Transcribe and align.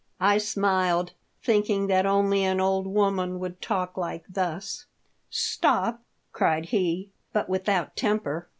I 0.19 0.39
smiled, 0.39 1.11
thinking 1.43 1.85
that 1.85 2.07
only 2.07 2.43
an 2.43 2.59
old 2.59 2.87
woman 2.87 3.37
would 3.37 3.61
talk 3.61 3.93
thus. 4.27 4.87
"Stop!" 5.29 6.01
cried 6.33 6.69
he, 6.69 7.11
but 7.33 7.47
without 7.47 7.95
temper. 7.95 8.49